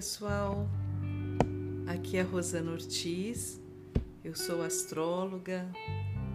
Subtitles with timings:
[0.00, 0.66] pessoal,
[1.86, 3.60] aqui é Rosana Ortiz,
[4.24, 5.70] eu sou astróloga,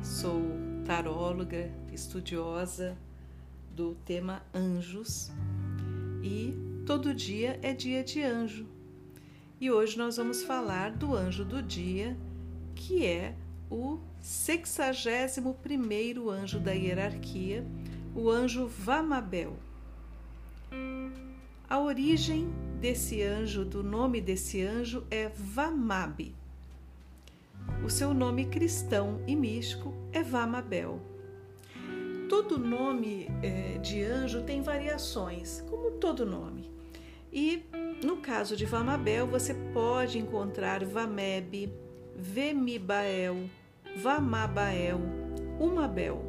[0.03, 0.39] sou
[0.85, 2.95] taróloga, estudiosa
[3.75, 5.31] do tema anjos
[6.21, 6.53] e
[6.85, 8.67] todo dia é dia de anjo.
[9.59, 12.15] E hoje nós vamos falar do anjo do dia,
[12.75, 13.33] que é
[13.67, 17.65] o 61 primeiro anjo da hierarquia,
[18.13, 19.57] o anjo Vamabel.
[21.67, 22.47] A origem
[22.79, 26.33] desse anjo, do nome desse anjo, é Vamab.
[27.83, 30.99] O seu nome cristão e místico é Vamabel.
[32.29, 36.69] Todo nome é, de anjo tem variações, como todo nome.
[37.31, 37.63] E
[38.03, 41.71] no caso de Vamabel, você pode encontrar Vameb,
[42.15, 43.49] Vemibael,
[43.97, 44.99] Vamabael,
[45.59, 46.21] Umabel.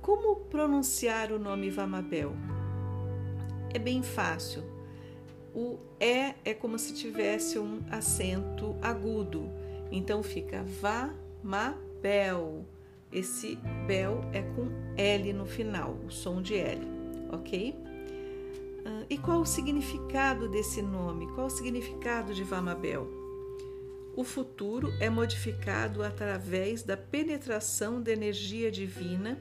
[0.00, 2.34] Como pronunciar o nome Vamabel?
[3.74, 4.62] é bem fácil.
[5.54, 9.50] O é é como se tivesse um acento agudo.
[9.90, 12.64] Então fica vá, ma, bel.
[13.12, 16.80] Esse bel é com L no final, o som de L,
[17.30, 17.74] ok?
[17.74, 21.26] Uh, e qual o significado desse nome?
[21.34, 23.06] Qual o significado de Vamabel?
[24.16, 29.38] O futuro é modificado através da penetração da energia divina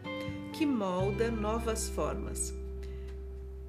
[0.54, 2.54] que molda novas formas.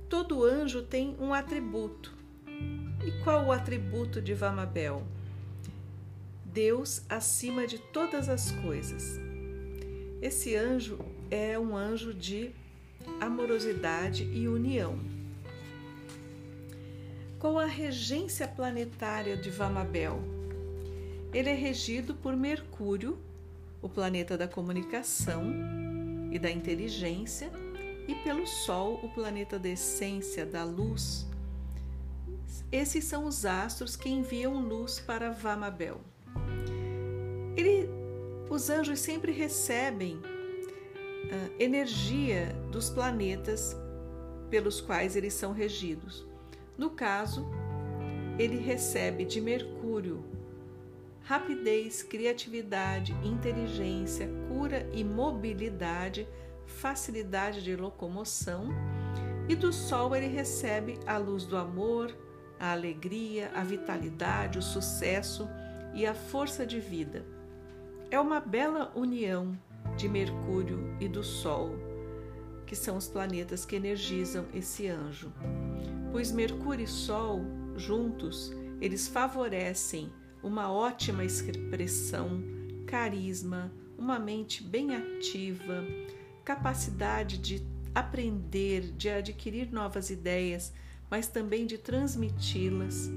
[0.08, 2.21] Todo anjo tem um atributo.
[3.24, 5.04] Qual o atributo de Vamabel?
[6.44, 9.16] Deus acima de todas as coisas.
[10.20, 10.98] Esse anjo
[11.30, 12.50] é um anjo de
[13.20, 14.98] amorosidade e união.
[17.38, 20.20] Qual a regência planetária de Vamabel?
[21.32, 23.16] Ele é regido por Mercúrio,
[23.80, 25.44] o planeta da comunicação
[26.32, 27.52] e da inteligência,
[28.08, 31.30] e pelo Sol, o planeta da essência, da luz.
[32.70, 36.00] Esses são os astros que enviam luz para Vamabel.
[37.56, 37.88] Ele,
[38.50, 40.22] os anjos sempre recebem uh,
[41.58, 43.76] energia dos planetas
[44.50, 46.26] pelos quais eles são regidos.
[46.76, 47.46] No caso,
[48.38, 50.24] ele recebe de Mercúrio
[51.22, 56.26] rapidez, criatividade, inteligência, cura e mobilidade
[56.66, 58.68] facilidade de locomoção,
[59.48, 62.14] e do Sol ele recebe a luz do amor,
[62.62, 65.48] a alegria, a vitalidade, o sucesso
[65.92, 67.26] e a força de vida.
[68.08, 69.58] É uma bela união
[69.96, 71.74] de Mercúrio e do Sol,
[72.64, 75.32] que são os planetas que energizam esse anjo.
[76.12, 77.40] Pois Mercúrio e Sol,
[77.76, 82.44] juntos, eles favorecem uma ótima expressão,
[82.86, 85.84] carisma, uma mente bem ativa,
[86.44, 90.72] capacidade de aprender, de adquirir novas ideias,
[91.12, 93.10] mas também de transmiti-las.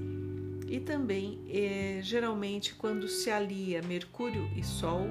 [0.68, 5.08] E também, é, geralmente, quando se alia Mercúrio e Sol,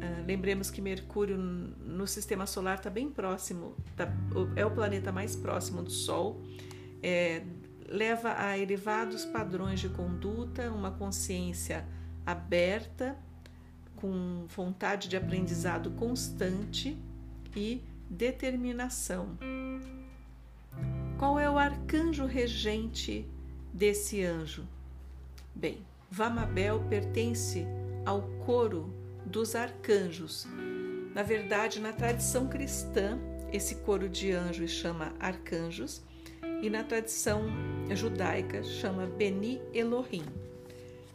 [0.00, 4.10] ah, lembremos que Mercúrio no sistema solar está bem próximo, tá,
[4.56, 6.40] é o planeta mais próximo do Sol,
[7.02, 7.42] é,
[7.86, 11.86] leva a elevados padrões de conduta, uma consciência
[12.24, 13.14] aberta
[13.96, 16.96] com vontade de aprendizado constante
[17.54, 19.36] e determinação.
[21.24, 23.26] Qual é o arcanjo regente
[23.72, 24.68] desse anjo?
[25.54, 25.78] Bem,
[26.10, 27.66] Vamabel pertence
[28.04, 28.92] ao coro
[29.24, 30.46] dos arcanjos.
[31.14, 33.18] Na verdade, na tradição cristã,
[33.50, 36.02] esse coro de anjos chama arcanjos
[36.60, 37.46] e na tradição
[37.92, 40.26] judaica chama Beni Elohim.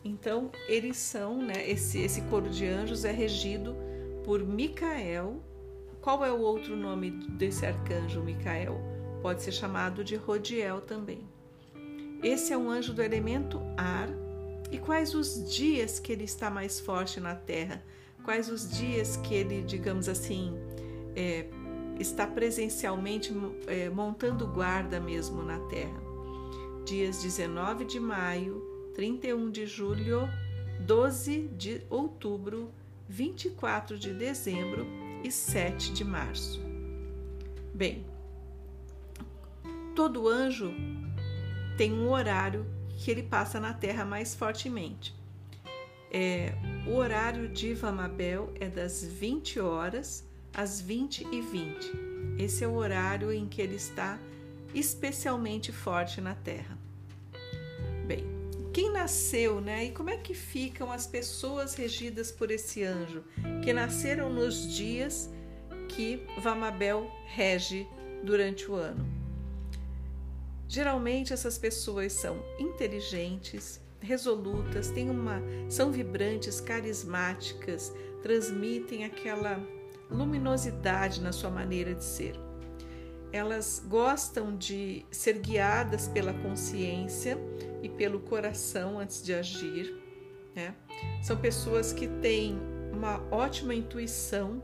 [0.04, 3.76] Então, eles são, né, esse, esse coro de anjos é regido
[4.26, 5.40] por Micael.
[6.02, 8.89] Qual é o outro nome desse arcanjo Micael?
[9.22, 11.28] Pode ser chamado de Rodiel também.
[12.24, 14.10] Esse é um anjo do elemento ar.
[14.72, 17.84] E quais os dias que ele está mais forte na Terra?
[18.24, 20.54] Quais os dias que ele, digamos assim,
[21.16, 21.46] é,
[22.00, 23.34] está presencialmente
[23.68, 26.00] é, montando guarda mesmo na Terra?
[26.86, 28.62] Dias 19 de maio,
[28.94, 30.30] 31 de julho,
[30.82, 32.72] 12 de outubro,
[33.08, 34.86] 24 de dezembro
[35.24, 36.62] e 7 de março.
[37.74, 38.06] Bem,
[40.00, 40.74] todo anjo
[41.78, 42.66] tem um horário
[42.96, 45.14] que ele passa na Terra mais fortemente.
[46.10, 46.54] É,
[46.88, 51.92] o horário de Vamabel é das 20 horas às 20 e 20.
[52.38, 54.18] Esse é o horário em que ele está
[54.74, 56.78] especialmente forte na Terra.
[58.08, 58.24] Bem,
[58.72, 59.84] quem nasceu, né?
[59.84, 63.22] E como é que ficam as pessoas regidas por esse anjo,
[63.62, 65.30] que nasceram nos dias
[65.90, 67.86] que Vamabel rege
[68.24, 69.19] durante o ano?
[70.70, 79.60] Geralmente essas pessoas são inteligentes, resolutas, têm uma, são vibrantes, carismáticas, transmitem aquela
[80.12, 82.36] luminosidade na sua maneira de ser.
[83.32, 87.36] Elas gostam de ser guiadas pela consciência
[87.82, 89.92] e pelo coração antes de agir.
[90.56, 90.76] Né?
[91.24, 92.60] São pessoas que têm
[92.94, 94.62] uma ótima intuição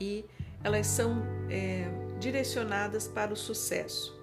[0.00, 0.24] e
[0.64, 1.88] elas são é,
[2.18, 4.19] direcionadas para o sucesso.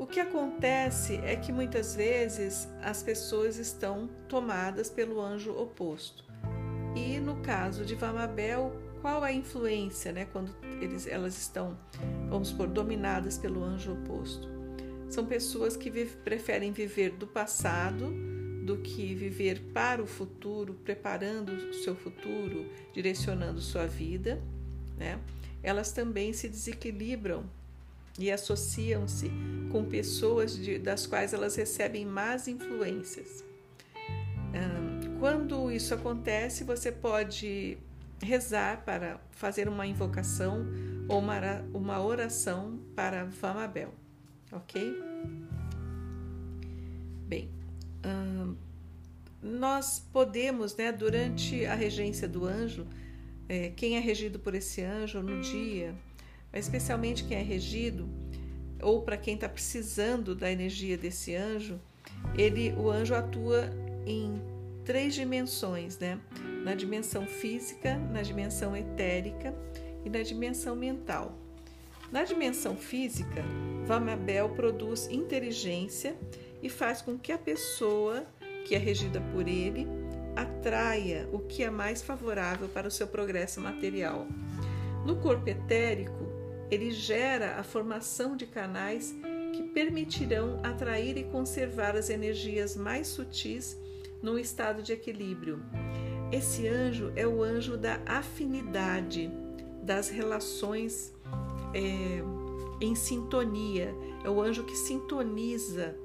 [0.00, 6.24] O que acontece é que muitas vezes as pessoas estão tomadas pelo anjo oposto.
[6.96, 11.76] E no caso de Vamabel, qual a influência, né, quando eles, elas estão,
[12.30, 14.48] vamos supor, dominadas pelo anjo oposto?
[15.10, 18.10] São pessoas que vive, preferem viver do passado
[18.64, 22.64] do que viver para o futuro, preparando o seu futuro,
[22.94, 24.40] direcionando sua vida,
[24.96, 25.20] né?
[25.62, 27.44] Elas também se desequilibram
[28.18, 29.30] e associam-se
[29.70, 33.44] com pessoas de, das quais elas recebem más influências.
[35.20, 37.76] Quando isso acontece, você pode
[38.22, 40.66] rezar para fazer uma invocação
[41.06, 43.92] ou uma, uma oração para Vamabel,
[44.50, 44.94] ok?
[47.26, 47.50] Bem,
[49.42, 52.86] nós podemos, né, durante a regência do anjo,
[53.46, 55.94] é, quem é regido por esse anjo no dia,
[56.54, 58.08] especialmente quem é regido,
[58.82, 61.80] ou para quem está precisando da energia desse anjo,
[62.36, 63.70] ele, o anjo atua
[64.06, 64.40] em
[64.84, 66.18] três dimensões, né?
[66.64, 69.54] Na dimensão física, na dimensão etérica
[70.04, 71.38] e na dimensão mental.
[72.10, 73.44] Na dimensão física,
[73.86, 76.16] Vamabel produz inteligência
[76.62, 78.24] e faz com que a pessoa
[78.64, 79.86] que é regida por ele
[80.36, 84.26] atraia o que é mais favorável para o seu progresso material.
[85.04, 86.39] No corpo etérico,
[86.70, 89.14] ele gera a formação de canais
[89.52, 93.76] que permitirão atrair e conservar as energias mais sutis
[94.22, 95.62] num estado de equilíbrio.
[96.30, 99.30] Esse anjo é o anjo da afinidade,
[99.82, 101.12] das relações
[101.74, 102.22] é,
[102.80, 105.96] em sintonia, é o anjo que sintoniza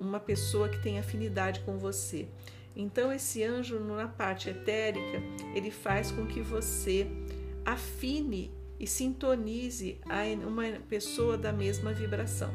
[0.00, 2.26] uma pessoa que tem afinidade com você.
[2.74, 5.22] Então, esse anjo, na parte etérica,
[5.54, 7.06] ele faz com que você
[7.64, 12.50] afine e sintonize a uma pessoa da mesma vibração.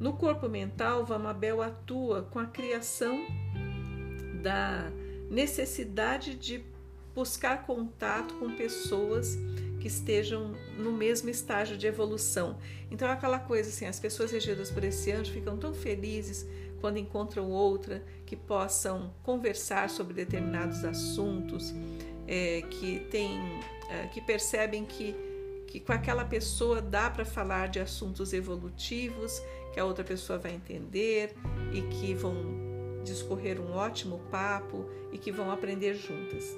[0.00, 3.24] No corpo mental, Vamabel atua com a criação
[4.42, 4.90] da
[5.30, 6.64] necessidade de
[7.14, 9.38] buscar contato com pessoas
[9.80, 12.58] que estejam no mesmo estágio de evolução.
[12.90, 16.46] Então é aquela coisa assim, as pessoas regidas por esse anjo ficam tão felizes
[16.80, 21.74] quando encontram outra que possam conversar sobre determinados assuntos,
[22.26, 23.38] é, que tem,
[24.12, 25.14] que percebem que
[25.70, 29.40] que com aquela pessoa dá para falar de assuntos evolutivos
[29.72, 31.32] que a outra pessoa vai entender
[31.72, 32.34] e que vão
[33.04, 36.56] discorrer um ótimo papo e que vão aprender juntas.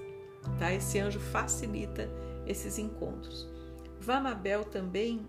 [0.59, 0.73] Tá?
[0.73, 2.09] Esse anjo facilita
[2.47, 3.47] esses encontros.
[4.01, 5.29] Vamabel também,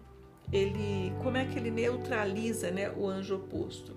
[0.52, 3.96] ele, como é que ele neutraliza, né, o anjo oposto?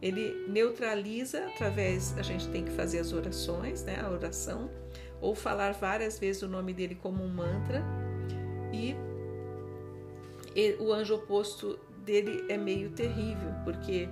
[0.00, 4.70] Ele neutraliza através, a gente tem que fazer as orações, né, a oração,
[5.20, 7.82] ou falar várias vezes o nome dele como um mantra,
[8.72, 8.94] e
[10.78, 14.08] o anjo oposto dele é meio terrível, porque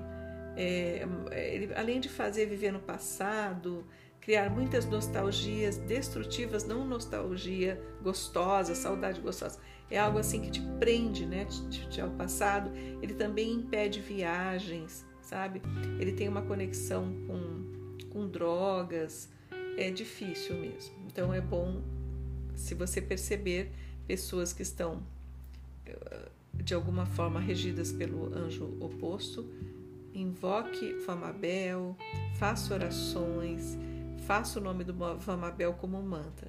[0.57, 3.85] é, ele, além de fazer viver no passado,
[4.21, 9.59] criar muitas nostalgias destrutivas, não nostalgia gostosa, saudade gostosa,
[9.91, 12.71] é algo assim que te prende, né, te, te, ao passado.
[13.03, 15.61] Ele também impede viagens, sabe?
[16.01, 19.29] Ele tem uma conexão com, com drogas,
[19.77, 20.95] é difícil mesmo.
[21.07, 21.83] Então é bom
[22.55, 23.71] se você perceber
[24.07, 25.03] pessoas que estão
[25.87, 29.49] eh, de alguma forma regidas pelo anjo oposto,
[30.15, 31.97] invoque Famabel,
[32.39, 33.77] faça orações
[34.25, 36.49] faça o nome do Vamabel como mantra,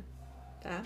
[0.62, 0.84] tá?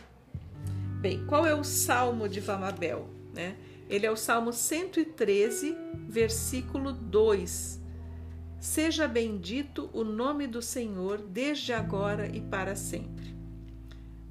[0.99, 3.07] Bem, qual é o salmo de Vamabel?
[3.33, 3.55] Né?
[3.87, 5.75] Ele é o salmo 113,
[6.07, 7.78] versículo 2.
[8.59, 13.33] Seja bendito o nome do Senhor desde agora e para sempre.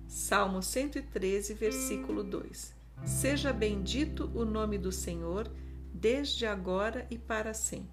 [0.07, 2.75] Salmo 113, versículo 2.
[3.07, 5.51] Seja bendito o nome do Senhor
[5.95, 7.89] desde agora e para sempre.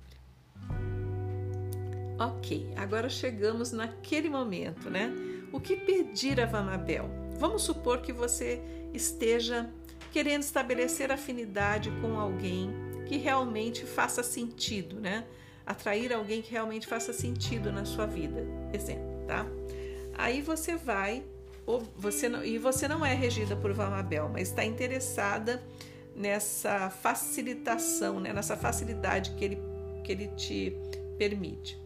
[2.20, 5.14] Ok, agora chegamos naquele momento, né?
[5.54, 7.10] O que pedir a Vanabel?
[7.40, 8.62] Vamos supor que você
[8.94, 9.70] esteja
[10.12, 12.74] querendo estabelecer afinidade com alguém
[13.08, 15.26] que realmente faça sentido, né?
[15.66, 19.46] Atrair alguém que realmente faça sentido na sua vida, exemplo, tá?
[20.14, 21.24] Aí você vai,
[21.66, 25.62] ou você não, e você não é regida por Vamabel, mas está interessada
[26.16, 28.32] nessa facilitação, né?
[28.32, 29.58] nessa facilidade que ele,
[30.04, 30.78] que ele te
[31.18, 31.84] permite.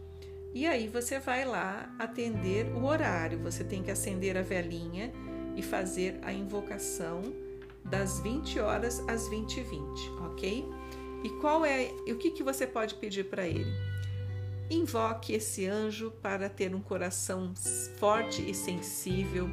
[0.52, 3.38] E aí você vai lá atender o horário.
[3.40, 5.12] Você tem que acender a velinha
[5.56, 7.22] e fazer a invocação
[7.84, 10.68] das 20 horas às 20 e 20, ok?
[11.22, 13.70] E qual é o que, que você pode pedir para ele?
[14.70, 17.52] Invoque esse anjo para ter um coração
[17.98, 19.48] forte e sensível,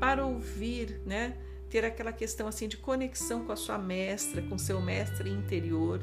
[0.00, 1.36] para ouvir, né?
[1.70, 6.00] Ter aquela questão assim de conexão com a sua mestra, com seu mestre interior,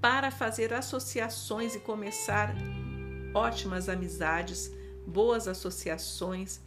[0.00, 2.54] para fazer associações e começar
[3.34, 4.72] ótimas amizades,
[5.06, 6.60] boas associações,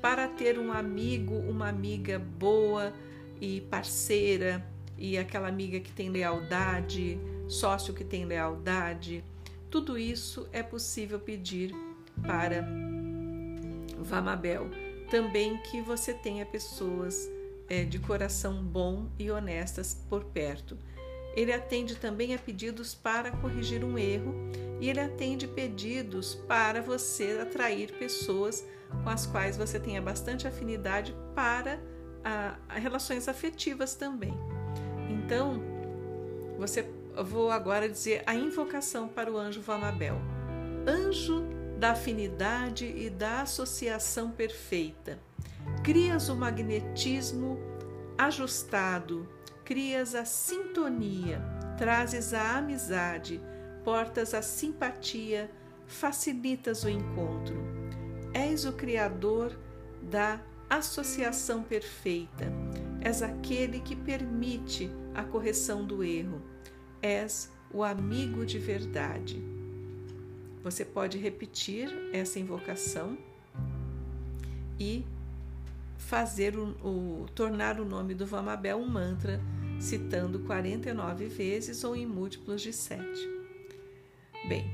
[0.00, 2.92] para ter um amigo, uma amiga boa
[3.40, 4.64] e parceira,
[4.98, 9.24] e aquela amiga que tem lealdade, sócio que tem lealdade.
[9.70, 11.74] Tudo isso é possível pedir
[12.22, 12.66] para
[13.98, 14.68] Vamabel.
[15.10, 17.30] Também que você tenha pessoas
[17.68, 20.76] é, de coração bom e honestas por perto.
[21.34, 24.34] Ele atende também a pedidos para corrigir um erro
[24.80, 28.64] e ele atende pedidos para você atrair pessoas
[29.04, 31.78] com as quais você tenha bastante afinidade para
[32.24, 34.34] a, a relações afetivas também.
[35.08, 35.62] Então,
[36.58, 36.88] você
[37.24, 40.16] vou agora dizer a invocação para o anjo Vamabel.
[40.86, 41.44] Anjo
[41.78, 45.18] da afinidade e da associação perfeita.
[45.82, 47.58] Crias o magnetismo
[48.16, 49.28] ajustado,
[49.64, 51.40] crias a sintonia,
[51.76, 53.40] trazes a amizade,
[53.84, 55.50] portas a simpatia,
[55.86, 57.56] facilitas o encontro.
[58.34, 59.56] És o criador
[60.02, 62.52] da associação perfeita
[63.00, 66.40] És aquele que permite a correção do erro.
[67.00, 69.42] És o amigo de verdade.
[70.62, 73.16] Você pode repetir essa invocação
[74.78, 75.04] e
[75.96, 79.40] fazer o, o, tornar o nome do Vamabel um mantra,
[79.78, 83.04] citando 49 vezes ou em múltiplos de 7.
[84.48, 84.64] Bem,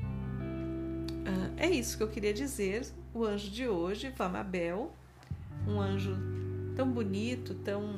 [1.25, 2.85] ah, é isso que eu queria dizer.
[3.13, 4.93] O anjo de hoje, Vamabel,
[5.67, 6.15] um anjo
[6.75, 7.95] tão bonito, tão,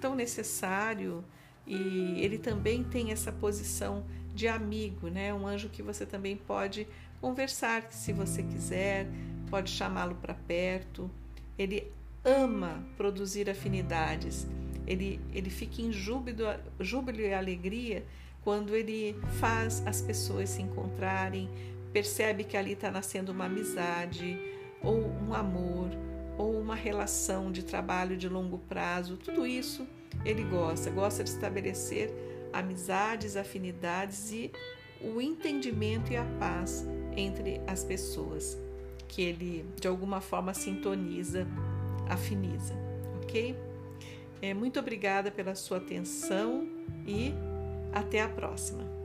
[0.00, 1.24] tão necessário,
[1.66, 5.34] e ele também tem essa posição de amigo, né?
[5.34, 6.86] Um anjo que você também pode
[7.20, 9.06] conversar se você quiser,
[9.50, 11.10] pode chamá-lo para perto.
[11.58, 11.86] Ele
[12.24, 14.46] ama produzir afinidades.
[14.86, 16.44] Ele, ele fica em júbilo,
[16.80, 18.04] júbilo e alegria
[18.42, 21.50] quando ele faz as pessoas se encontrarem,
[21.92, 24.38] percebe que ali está nascendo uma amizade
[24.82, 25.90] ou um amor
[26.38, 29.86] ou uma relação de trabalho de longo prazo, tudo isso
[30.24, 32.10] ele gosta, gosta de estabelecer
[32.52, 34.50] amizades, afinidades e
[35.00, 38.56] o entendimento e a paz entre as pessoas,
[39.06, 41.46] que ele de alguma forma sintoniza,
[42.08, 42.74] afiniza,
[43.22, 43.56] ok?
[44.40, 46.68] É, muito obrigada pela sua atenção
[47.06, 47.34] e
[47.92, 48.97] até a próxima.